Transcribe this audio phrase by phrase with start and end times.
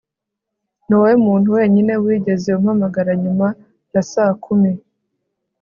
[0.85, 3.47] niwowe muntu wenyine wigeze umpamagara nyuma
[3.93, 4.71] ya saa kumi